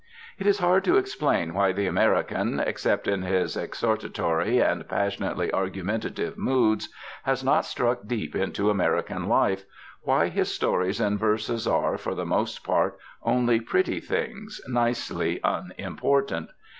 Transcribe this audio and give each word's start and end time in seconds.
It 0.39 0.47
is 0.47 0.57
hard 0.57 0.83
to 0.85 0.97
explain 0.97 1.53
why 1.53 1.73
the 1.73 1.85
American, 1.85 2.59
except 2.59 3.07
in 3.07 3.21
his 3.21 3.55
exhortatory 3.55 4.57
and 4.57 4.87
passionately 4.89 5.53
argumentative 5.53 6.39
moods, 6.39 6.89
has 7.21 7.43
not 7.43 7.65
struck 7.67 8.07
deep 8.07 8.35
into 8.35 8.71
American 8.71 9.29
life, 9.29 9.63
why 10.01 10.29
his 10.29 10.51
stories 10.51 10.99
and 10.99 11.19
verses 11.19 11.67
are, 11.67 11.99
for 11.99 12.15
the 12.15 12.25
most 12.25 12.63
part, 12.63 12.97
only 13.21 13.59
pretty 13.59 13.99
things, 13.99 14.59
nicely 14.67 15.39
unimportant. 15.43 16.49